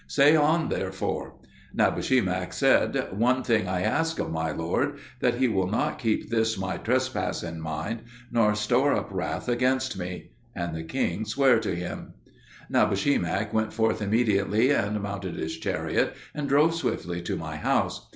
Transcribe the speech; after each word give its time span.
Say 0.07 0.35
on, 0.35 0.69
therefore." 0.69 1.35
Nabushemak 1.77 2.53
said, 2.53 3.09
"One 3.11 3.43
thing 3.43 3.67
I 3.67 3.83
ask 3.83 4.17
of 4.17 4.31
my 4.31 4.49
lord: 4.49 4.97
that 5.19 5.35
he 5.35 5.47
will 5.47 5.67
not 5.67 5.99
keep 5.99 6.31
this 6.31 6.57
my 6.57 6.77
trespass 6.77 7.43
in 7.43 7.61
mind, 7.61 8.01
nor 8.31 8.55
store 8.55 8.93
up 8.93 9.09
wrath 9.11 9.47
against 9.47 9.99
me." 9.99 10.31
And 10.55 10.75
the 10.75 10.81
king 10.81 11.23
sware 11.23 11.59
to 11.59 11.75
him. 11.75 12.15
Nabushemak 12.67 13.53
went 13.53 13.73
forth 13.73 14.01
immediately 14.01 14.71
and 14.71 14.99
mounted 15.03 15.35
his 15.35 15.55
chariot, 15.59 16.15
and 16.33 16.49
drove 16.49 16.73
swiftly 16.73 17.21
to 17.21 17.35
my 17.35 17.57
house. 17.57 18.09